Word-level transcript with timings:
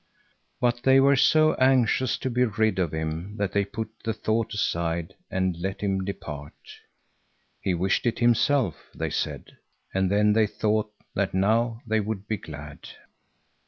But 0.59 0.81
they 0.81 0.99
were 0.99 1.15
so 1.15 1.53
anxious 1.59 2.17
to 2.17 2.29
be 2.31 2.43
rid 2.43 2.79
of 2.79 2.91
him 2.91 3.37
that 3.37 3.51
they 3.51 3.63
put 3.63 3.87
the 4.03 4.13
thought 4.15 4.51
aside 4.55 5.13
and 5.29 5.55
let 5.59 5.81
him 5.81 6.03
depart. 6.03 6.55
"He 7.59 7.75
wished 7.75 8.07
it 8.07 8.17
himself," 8.17 8.89
they 8.95 9.11
said; 9.11 9.57
and 9.93 10.09
then 10.11 10.33
they 10.33 10.47
thought 10.47 10.91
that 11.13 11.35
now 11.35 11.81
they 11.85 11.99
would 11.99 12.27
be 12.27 12.37
glad. 12.37 12.87